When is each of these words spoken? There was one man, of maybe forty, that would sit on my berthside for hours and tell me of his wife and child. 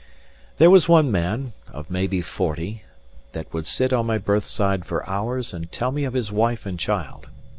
There 0.57 0.71
was 0.71 0.89
one 0.89 1.11
man, 1.11 1.53
of 1.71 1.91
maybe 1.91 2.21
forty, 2.23 2.81
that 3.33 3.53
would 3.53 3.67
sit 3.67 3.93
on 3.93 4.07
my 4.07 4.17
berthside 4.17 4.83
for 4.83 5.07
hours 5.07 5.53
and 5.53 5.71
tell 5.71 5.91
me 5.91 6.05
of 6.05 6.13
his 6.15 6.31
wife 6.31 6.65
and 6.65 6.79
child. 6.79 7.29